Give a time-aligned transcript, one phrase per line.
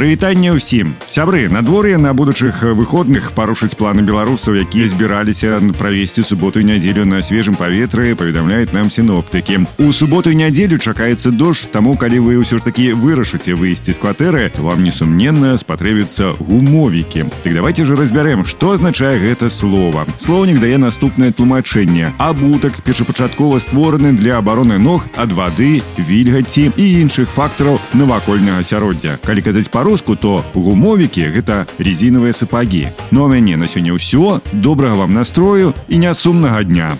[0.00, 6.68] прывітанне ўсім сябры надвор'е на будучых выходных парушыць планы беларусаў якія збіраліся правесці суботу і
[6.68, 12.20] нядзелю на свежым паветры паведамляюць нам сіноптыкі у суботу і нядзелю чакаецца дождж таму калі
[12.28, 17.88] вы ўсё ж такі вырашыце выйсці з кватэры то вам несумненна спатрэбіцца гумовікі так давайте
[17.88, 24.76] же разбярем што азначае гэта слова слоўнік дае наступнае тлумачэнне абутак першапачаткова створаны для абароны
[24.76, 31.28] ног ад вады вільгаці і іншых фактараў навакольнага асяроддзя калі казаць па па-руску то гумовікі
[31.34, 36.92] гэта резинавыя сапагі ну а мяне на сёння ўсё добрага вам настрою і нясумнага дня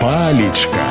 [0.00, 0.89] палечка